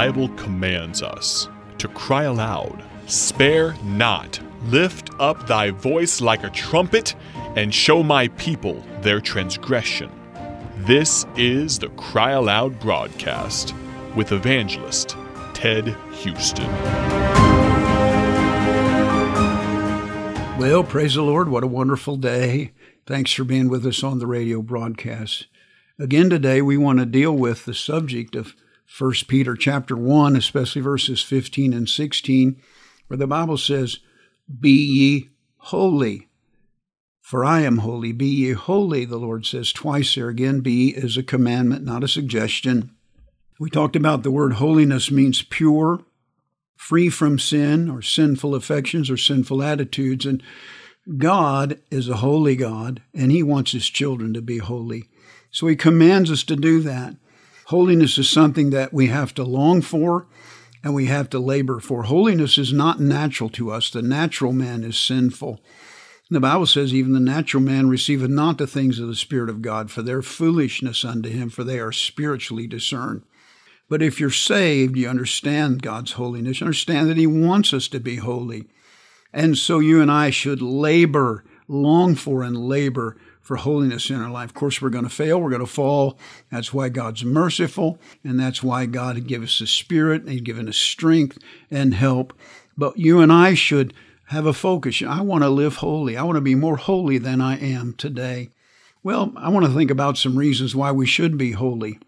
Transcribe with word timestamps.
Bible 0.00 0.30
commands 0.30 1.02
us 1.02 1.46
to 1.76 1.86
cry 1.88 2.22
aloud, 2.22 2.82
Spare 3.04 3.74
not, 3.84 4.40
lift 4.62 5.10
up 5.20 5.46
thy 5.46 5.72
voice 5.72 6.22
like 6.22 6.42
a 6.42 6.48
trumpet, 6.48 7.14
and 7.54 7.74
show 7.74 8.02
my 8.02 8.28
people 8.28 8.82
their 9.02 9.20
transgression. 9.20 10.10
This 10.86 11.26
is 11.36 11.78
the 11.78 11.90
Cry 11.90 12.30
Aloud 12.30 12.80
broadcast 12.80 13.74
with 14.16 14.32
evangelist 14.32 15.18
Ted 15.52 15.94
Houston. 16.12 16.72
Well, 20.58 20.82
praise 20.82 21.16
the 21.16 21.22
Lord. 21.22 21.50
What 21.50 21.62
a 21.62 21.66
wonderful 21.66 22.16
day. 22.16 22.72
Thanks 23.04 23.32
for 23.32 23.44
being 23.44 23.68
with 23.68 23.84
us 23.84 24.02
on 24.02 24.18
the 24.18 24.26
radio 24.26 24.62
broadcast. 24.62 25.46
Again 25.98 26.30
today 26.30 26.62
we 26.62 26.78
want 26.78 27.00
to 27.00 27.04
deal 27.04 27.36
with 27.36 27.66
the 27.66 27.74
subject 27.74 28.34
of 28.34 28.54
1 28.98 29.12
Peter 29.28 29.54
chapter 29.54 29.96
1, 29.96 30.36
especially 30.36 30.82
verses 30.82 31.22
15 31.22 31.72
and 31.72 31.88
16, 31.88 32.56
where 33.06 33.16
the 33.16 33.26
Bible 33.26 33.56
says, 33.56 34.00
"Be 34.60 34.72
ye 34.72 35.28
holy, 35.58 36.28
for 37.20 37.44
I 37.44 37.60
am 37.60 37.78
holy. 37.78 38.12
Be 38.12 38.26
ye 38.26 38.50
holy," 38.52 39.04
the 39.04 39.18
Lord 39.18 39.46
says 39.46 39.72
twice 39.72 40.14
there 40.14 40.28
again. 40.28 40.60
Be 40.60 40.88
is 40.88 41.16
a 41.16 41.22
commandment, 41.22 41.84
not 41.84 42.02
a 42.02 42.08
suggestion. 42.08 42.90
We 43.60 43.70
talked 43.70 43.94
about 43.94 44.22
the 44.22 44.30
word 44.30 44.54
holiness 44.54 45.10
means 45.10 45.42
pure, 45.42 46.04
free 46.76 47.08
from 47.10 47.38
sin 47.38 47.88
or 47.88 48.02
sinful 48.02 48.54
affections 48.54 49.08
or 49.08 49.16
sinful 49.16 49.62
attitudes. 49.62 50.26
And 50.26 50.42
God 51.16 51.78
is 51.90 52.08
a 52.08 52.16
holy 52.16 52.56
God, 52.56 53.02
and 53.14 53.30
He 53.30 53.42
wants 53.42 53.72
His 53.72 53.88
children 53.88 54.34
to 54.34 54.42
be 54.42 54.58
holy. 54.58 55.08
So 55.50 55.68
He 55.68 55.76
commands 55.76 56.30
us 56.30 56.42
to 56.44 56.56
do 56.56 56.80
that. 56.80 57.16
Holiness 57.70 58.18
is 58.18 58.28
something 58.28 58.70
that 58.70 58.92
we 58.92 59.06
have 59.06 59.32
to 59.34 59.44
long 59.44 59.80
for 59.80 60.26
and 60.82 60.92
we 60.92 61.06
have 61.06 61.30
to 61.30 61.38
labor 61.38 61.78
for. 61.78 62.02
Holiness 62.02 62.58
is 62.58 62.72
not 62.72 62.98
natural 62.98 63.48
to 63.50 63.70
us. 63.70 63.90
The 63.90 64.02
natural 64.02 64.52
man 64.52 64.82
is 64.82 64.98
sinful. 64.98 65.60
The 66.28 66.40
Bible 66.40 66.66
says, 66.66 66.92
even 66.92 67.12
the 67.12 67.20
natural 67.20 67.62
man 67.62 67.88
receiveth 67.88 68.28
not 68.28 68.58
the 68.58 68.66
things 68.66 68.98
of 68.98 69.06
the 69.06 69.14
Spirit 69.14 69.48
of 69.48 69.62
God, 69.62 69.88
for 69.88 70.02
their 70.02 70.20
foolishness 70.20 71.04
unto 71.04 71.28
him, 71.28 71.48
for 71.48 71.62
they 71.62 71.78
are 71.78 71.92
spiritually 71.92 72.66
discerned. 72.66 73.22
But 73.88 74.02
if 74.02 74.18
you're 74.18 74.30
saved, 74.30 74.96
you 74.96 75.08
understand 75.08 75.80
God's 75.80 76.12
holiness. 76.12 76.58
You 76.58 76.66
understand 76.66 77.08
that 77.08 77.16
He 77.16 77.26
wants 77.28 77.72
us 77.72 77.86
to 77.88 78.00
be 78.00 78.16
holy. 78.16 78.64
And 79.32 79.56
so 79.56 79.78
you 79.78 80.02
and 80.02 80.10
I 80.10 80.30
should 80.30 80.60
labor, 80.60 81.44
long 81.68 82.16
for, 82.16 82.42
and 82.42 82.56
labor 82.56 83.16
for 83.50 83.56
holiness 83.56 84.10
in 84.10 84.22
our 84.22 84.30
life. 84.30 84.50
Of 84.50 84.54
course, 84.54 84.80
we're 84.80 84.90
going 84.90 85.02
to 85.02 85.10
fail. 85.10 85.40
We're 85.40 85.50
going 85.50 85.58
to 85.58 85.66
fall. 85.66 86.16
That's 86.52 86.72
why 86.72 86.88
God's 86.88 87.24
merciful. 87.24 87.98
And 88.22 88.38
that's 88.38 88.62
why 88.62 88.86
God 88.86 89.16
had 89.16 89.26
given 89.26 89.48
us 89.48 89.58
the 89.58 89.66
Spirit 89.66 90.22
and 90.22 90.30
He's 90.30 90.42
given 90.42 90.68
us 90.68 90.76
strength 90.76 91.36
and 91.68 91.92
help. 91.92 92.32
But 92.78 92.96
you 92.96 93.18
and 93.18 93.32
I 93.32 93.54
should 93.54 93.92
have 94.26 94.46
a 94.46 94.52
focus. 94.52 95.02
I 95.02 95.22
want 95.22 95.42
to 95.42 95.48
live 95.48 95.74
holy. 95.78 96.16
I 96.16 96.22
want 96.22 96.36
to 96.36 96.40
be 96.40 96.54
more 96.54 96.76
holy 96.76 97.18
than 97.18 97.40
I 97.40 97.58
am 97.58 97.94
today. 97.94 98.50
Well, 99.02 99.32
I 99.34 99.48
want 99.48 99.66
to 99.66 99.72
think 99.72 99.90
about 99.90 100.16
some 100.16 100.38
reasons 100.38 100.76
why 100.76 100.92
we 100.92 101.04
should 101.06 101.36
be 101.36 101.50
holy. 101.50 101.98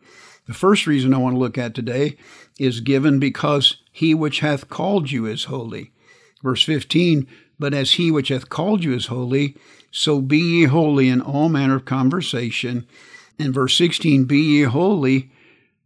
The 0.46 0.54
first 0.54 0.86
reason 0.86 1.12
I 1.12 1.18
want 1.18 1.34
to 1.34 1.40
look 1.40 1.58
at 1.58 1.74
today 1.74 2.16
is 2.60 2.78
given 2.78 3.18
because 3.18 3.78
he 3.90 4.14
which 4.14 4.38
hath 4.38 4.68
called 4.68 5.10
you 5.10 5.26
is 5.26 5.46
holy. 5.46 5.90
Verse 6.40 6.62
15, 6.62 7.26
but 7.62 7.72
as 7.72 7.92
he 7.92 8.10
which 8.10 8.26
hath 8.26 8.48
called 8.48 8.82
you 8.82 8.92
is 8.92 9.06
holy, 9.06 9.56
so 9.92 10.20
be 10.20 10.38
ye 10.38 10.64
holy 10.64 11.08
in 11.08 11.20
all 11.20 11.48
manner 11.48 11.76
of 11.76 11.84
conversation. 11.84 12.88
And 13.38 13.54
verse 13.54 13.76
16, 13.76 14.24
be 14.24 14.40
ye 14.40 14.62
holy, 14.62 15.30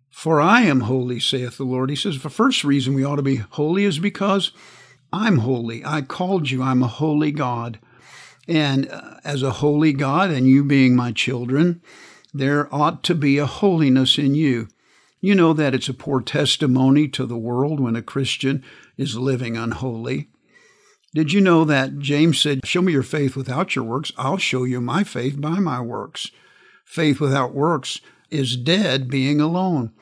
for 0.09 0.41
I 0.41 0.63
am 0.63 0.81
holy, 0.81 1.21
saith 1.21 1.59
the 1.59 1.65
Lord. 1.65 1.91
He 1.91 1.97
says 1.97 2.23
the 2.23 2.31
first 2.31 2.65
reason 2.65 2.95
we 2.95 3.05
ought 3.05 3.17
to 3.17 3.23
be 3.23 3.37
holy 3.37 3.85
is 3.85 3.99
because 3.99 4.53
I'm 5.13 5.37
holy. 5.37 5.85
I 5.85 6.01
called 6.01 6.51
you. 6.51 6.63
I'm 6.63 6.83
a 6.83 6.89
holy 6.89 7.31
God. 7.31 7.79
And 8.49 8.91
uh, 8.91 9.17
as 9.23 9.43
a 9.43 9.51
holy 9.61 9.93
God, 9.93 10.31
and 10.31 10.49
you 10.49 10.65
being 10.65 10.97
my 10.97 11.13
children, 11.13 11.83
there 12.33 12.75
ought 12.75 13.05
to 13.05 13.15
be 13.15 13.37
a 13.37 13.45
holiness 13.45 14.17
in 14.17 14.35
you. 14.35 14.69
You 15.21 15.35
know 15.35 15.53
that 15.53 15.75
it's 15.75 15.91
a 15.91 15.95
poor 15.95 16.23
testimony 16.23 17.07
to 17.09 17.27
the 17.27 17.37
world 17.37 17.81
when 17.81 17.97
a 17.97 18.03
Christian 18.03 18.65
is 18.97 19.19
living 19.19 19.59
unholy. 19.59 20.31
Did 21.17 21.33
you 21.33 21.41
know 21.41 21.65
that 21.65 21.99
James 21.99 22.39
said, 22.39 22.67
Show 22.67 22.83
me 22.83 22.93
your 22.93 23.03
faith 23.03 23.37
without 23.37 23.75
your 23.75 23.87
works, 23.87 24.13
I'll 24.19 24.37
show 24.37 24.65
you 24.65 24.83
my 24.83 25.03
faith 25.03 25.41
by 25.41 25.61
my 25.61 25.81
works. 25.81 26.31
Faith 26.85 27.21
without 27.21 27.55
works 27.55 28.03
is 28.31 28.55
dead, 28.55 29.09
being 29.09 29.41
alone. 29.41 29.93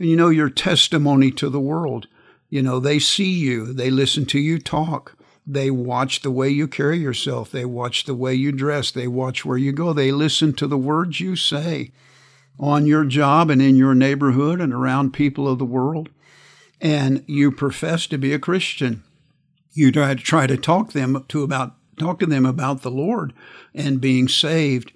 And 0.00 0.08
you 0.08 0.16
know, 0.16 0.30
your 0.30 0.50
testimony 0.50 1.30
to 1.30 1.48
the 1.48 1.60
world. 1.60 2.08
You 2.50 2.60
know, 2.60 2.80
they 2.80 2.98
see 2.98 3.30
you, 3.30 3.72
they 3.72 3.88
listen 3.88 4.26
to 4.26 4.40
you 4.40 4.58
talk. 4.58 5.16
They 5.46 5.70
watch 5.70 6.22
the 6.22 6.32
way 6.32 6.48
you 6.48 6.66
carry 6.66 6.98
yourself. 6.98 7.52
They 7.52 7.64
watch 7.64 8.02
the 8.02 8.12
way 8.16 8.34
you 8.34 8.50
dress. 8.50 8.90
They 8.90 9.06
watch 9.06 9.44
where 9.44 9.56
you 9.56 9.70
go. 9.70 9.92
They 9.92 10.10
listen 10.10 10.54
to 10.54 10.66
the 10.66 10.76
words 10.76 11.20
you 11.20 11.36
say 11.36 11.92
on 12.58 12.84
your 12.84 13.04
job 13.04 13.48
and 13.48 13.62
in 13.62 13.76
your 13.76 13.94
neighborhood 13.94 14.60
and 14.60 14.72
around 14.72 15.12
people 15.12 15.46
of 15.46 15.60
the 15.60 15.64
world. 15.64 16.08
And 16.80 17.22
you 17.28 17.52
profess 17.52 18.08
to 18.08 18.18
be 18.18 18.32
a 18.32 18.40
Christian. 18.40 19.04
You 19.74 19.92
try 19.92 20.14
to 20.14 20.22
try 20.22 20.46
to 20.46 20.56
talk 20.56 20.92
them 20.92 21.24
to 21.28 21.42
about 21.42 21.74
talk 21.98 22.18
to 22.20 22.26
them 22.26 22.46
about 22.46 22.82
the 22.82 22.90
Lord 22.90 23.32
and 23.74 24.00
being 24.00 24.28
saved. 24.28 24.92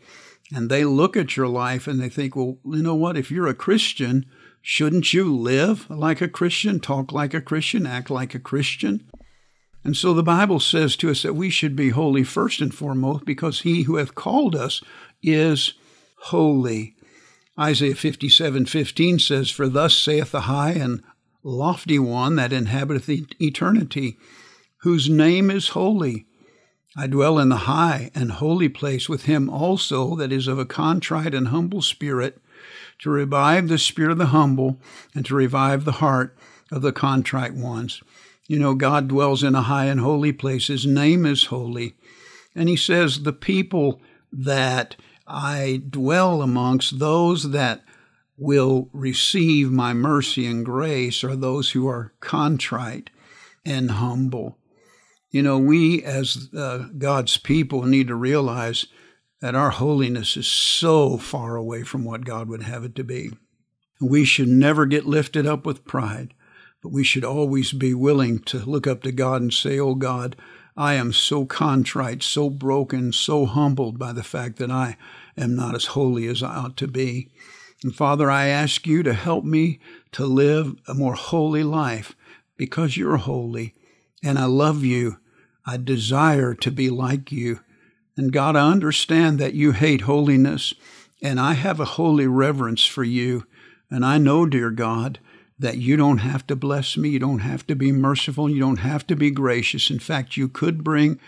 And 0.55 0.71
they 0.71 0.85
look 0.85 1.17
at 1.17 1.37
your 1.37 1.49
life 1.49 1.87
and 1.87 2.01
they 2.01 2.09
think, 2.09 2.35
well, 2.35 2.59
you 2.65 2.83
know 2.83 2.95
what? 2.95 3.17
If 3.17 3.31
you're 3.31 3.49
a 3.49 3.55
Christian, 3.55 4.25
shouldn't 4.63 5.13
you 5.13 5.35
live 5.35 5.89
like 5.91 6.21
a 6.21 6.29
Christian, 6.29 6.81
talk 6.81 7.13
like 7.13 7.35
a 7.35 7.41
Christian, 7.41 7.87
act 7.87 8.09
like 8.09 8.35
a 8.35 8.39
Christian? 8.39 9.09
And 9.85 9.97
so 9.97 10.13
the 10.13 10.23
Bible 10.23 10.61
says 10.61 10.97
to 10.97 11.11
us 11.11 11.23
that 11.23 11.35
we 11.35 11.51
should 11.51 11.77
be 11.77 11.91
holy 11.91 12.25
first 12.25 12.61
and 12.61 12.75
foremost 12.75 13.25
because 13.25 13.61
he 13.61 13.83
who 13.83 13.97
hath 13.97 14.15
called 14.15 14.57
us 14.57 14.83
is 15.23 15.75
holy. 16.25 16.95
Isaiah 17.59 17.95
57 17.95 18.67
15 18.67 19.19
says, 19.19 19.51
For 19.51 19.69
thus 19.69 19.97
saith 19.97 20.33
the 20.33 20.43
high 20.43 20.73
and 20.73 21.03
lofty 21.43 21.99
one 21.99 22.37
that 22.37 22.53
inhabiteth 22.53 23.09
eternity, 23.41 24.17
whose 24.79 25.09
name 25.09 25.51
is 25.51 25.69
holy. 25.69 26.27
I 26.97 27.07
dwell 27.07 27.39
in 27.39 27.49
the 27.49 27.57
high 27.57 28.11
and 28.15 28.33
holy 28.33 28.69
place 28.69 29.09
with 29.09 29.25
him 29.25 29.49
also 29.49 30.17
that 30.17 30.33
is 30.33 30.49
of 30.49 30.59
a 30.59 30.67
contrite 30.67 31.35
and 31.35 31.49
humble 31.49 31.83
spirit, 31.83 32.41
to 33.01 33.11
revive 33.11 33.69
the 33.69 33.79
spirit 33.79 34.13
of 34.13 34.19
the 34.19 34.27
humble 34.27 34.81
and 35.15 35.25
to 35.27 35.35
revive 35.35 35.85
the 35.85 35.93
heart 35.93 36.37
of 36.73 36.83
the 36.83 36.93
contrite 36.93 37.55
ones. 37.55 38.03
You 38.49 38.59
know, 38.59 38.75
God 38.75 39.09
dwells 39.09 39.43
in 39.43 39.55
a 39.55 39.63
high 39.63 39.85
and 39.85 40.01
holy 40.01 40.33
place. 40.33 40.67
His 40.69 40.87
name 40.87 41.27
is 41.27 41.45
holy. 41.45 41.95
And 42.55 42.69
he 42.69 42.77
says, 42.77 43.23
The 43.23 43.33
people 43.33 44.01
that 44.33 44.97
I 45.27 45.83
dwell 45.89 46.43
amongst, 46.43 46.99
those 46.99 47.51
that 47.51 47.83
will 48.37 48.89
receive 48.93 49.71
my 49.71 49.93
mercy 49.93 50.47
and 50.47 50.65
grace, 50.65 51.23
are 51.23 51.37
those 51.37 51.73
who 51.73 51.87
are 51.87 52.15
contrite 52.21 53.11
and 53.65 53.93
humble. 53.93 54.57
You 55.31 55.43
know, 55.43 55.59
we 55.59 56.03
as 56.03 56.49
uh, 56.57 56.89
God's 56.97 57.37
people 57.37 57.83
need 57.85 58.09
to 58.09 58.15
realize 58.15 58.87
that 59.41 59.55
our 59.55 59.71
holiness 59.71 60.37
is 60.37 60.47
so 60.47 61.17
far 61.19 61.57
away 61.57 61.83
from 61.83 62.05
what 62.05 62.25
God 62.25 62.49
would 62.49 62.63
have 62.63 62.85
it 62.85 62.95
to 62.97 63.05
be. 63.05 63.31
We 64.01 64.25
should 64.25 64.49
never 64.49 64.87
get 64.87 65.07
lifted 65.07 65.47
up 65.47 65.67
with 65.67 65.85
pride. 65.85 66.35
But 66.83 66.93
we 66.93 67.03
should 67.03 67.25
always 67.25 67.73
be 67.73 67.93
willing 67.93 68.39
to 68.41 68.59
look 68.59 68.87
up 68.87 69.03
to 69.03 69.13
God 69.13 69.43
and 69.43 69.53
say, 69.53 69.79
Oh 69.79 69.95
God, 69.95 70.37
I 70.77 70.95
am 70.95 71.13
so 71.13 71.45
contrite, 71.45 72.23
so 72.23 72.49
broken, 72.49 73.13
so 73.13 73.47
humbled 73.47 73.99
by 73.99 74.13
the 74.13 74.23
fact 74.23 74.59
that 74.59 74.71
I 74.71 74.97
am 75.37 75.57
not 75.57 75.75
as 75.75 75.87
holy 75.87 76.29
as 76.29 76.43
I 76.43 76.55
ought 76.55 76.77
to 76.77 76.87
be. 76.87 77.31
And 77.83 77.95
Father, 77.95 78.31
I 78.31 78.47
ask 78.47 78.87
you 78.87 79.03
to 79.03 79.13
help 79.13 79.45
me 79.45 79.81
to 80.13 80.25
live 80.25 80.77
a 80.87 80.95
more 80.95 81.15
holy 81.15 81.65
life 81.65 82.15
because 82.57 82.97
you're 82.97 83.17
holy 83.17 83.75
and 84.23 84.39
I 84.39 84.45
love 84.45 84.85
you. 84.85 85.19
I 85.67 85.77
desire 85.77 86.55
to 86.55 86.71
be 86.71 86.91
like 86.91 87.31
you. 87.31 87.61
And 88.17 88.33
God, 88.33 88.57
I 88.57 88.71
understand 88.71 89.39
that 89.39 89.55
you 89.55 89.73
hate 89.73 90.03
holiness 90.03 90.75
and 91.23 91.39
I 91.39 91.55
have 91.55 91.81
a 91.81 91.85
holy 91.85 92.27
reverence 92.27 92.85
for 92.85 93.05
you. 93.05 93.47
And 93.91 94.05
I 94.05 94.19
know, 94.19 94.47
dear 94.47 94.71
God, 94.71 95.19
that 95.59 95.79
you 95.79 95.97
don't 95.97 96.19
have 96.19 96.47
to 96.47 96.57
bless 96.57 96.97
me, 96.97 97.09
you 97.11 97.19
don't 97.19 97.41
have 97.41 97.67
to 97.67 97.75
be 97.75 97.91
merciful, 97.91 98.49
you 98.49 98.61
don't 98.61 98.79
have 98.79 99.07
to 99.09 99.17
be 99.17 99.31
gracious. 99.31 99.91
In 99.91 99.99
fact, 99.99 100.37
you 100.37 100.49
could 100.49 100.85
bring 100.85 101.19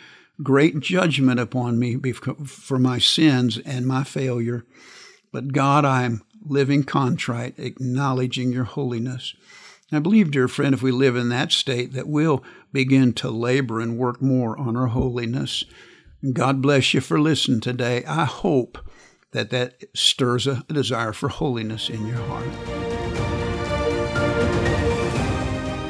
great 0.43 0.81
judgment 0.81 1.41
upon 1.41 1.79
me 1.79 1.97
for 2.47 2.79
my 2.79 2.99
sins 2.99 3.59
and 3.59 3.87
my 3.87 4.05
failure. 4.05 4.65
But 5.33 5.53
God, 5.53 5.85
I 5.85 6.05
am 6.05 6.23
living 6.45 6.85
contrite, 6.85 7.59
acknowledging 7.59 8.53
your 8.53 8.65
holiness. 8.65 9.35
I 9.93 9.99
believe, 9.99 10.31
dear 10.31 10.47
friend, 10.47 10.73
if 10.73 10.83
we 10.83 10.93
live 10.93 11.17
in 11.17 11.31
that 11.31 11.51
state, 11.51 11.95
that 11.95 12.09
we'll 12.09 12.45
begin 12.73 13.13
to 13.15 13.29
labor 13.31 13.81
and 13.81 13.99
work 13.99 14.23
more 14.23 14.57
on 14.57 14.77
our 14.77 14.87
holiness. 14.87 15.65
God 16.33 16.63
bless 16.63 16.95
you 16.95 17.01
for 17.01 17.21
listening 17.21 17.59
today. 17.61 18.05
I 18.05 18.25
hope 18.25 18.79
that 19.33 19.51
that 19.51 19.83
stirs 19.95 20.47
a 20.47 20.65
desire 20.69 21.13
for 21.13 21.29
holiness 21.29 21.91
in 21.91 22.07
your 22.07 22.19
heart. 22.19 22.47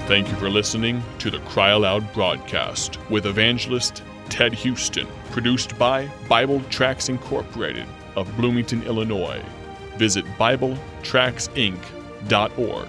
Thank 0.06 0.29
you 0.29 0.35
for 0.37 0.49
listening 0.49 1.03
to 1.19 1.31
the 1.31 1.41
Cry 1.41 1.70
Aloud 1.70 2.11
broadcast 2.12 2.99
with 3.11 3.26
evangelist 3.26 4.05
Ted 4.29 4.55
Houston, 4.55 5.08
produced 5.31 5.76
by 5.79 6.08
Bible 6.29 6.61
Tracts 6.70 7.08
Incorporated 7.08 7.87
of 8.17 8.35
Bloomington, 8.37 8.82
Illinois. 8.85 9.43
Visit 9.96 10.25
BibleTractsinc.org 10.38 12.88